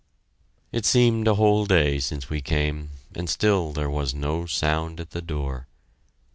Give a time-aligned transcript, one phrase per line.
[0.71, 5.11] It seemed a whole day since we came, and still there was no sound at
[5.11, 5.67] the door.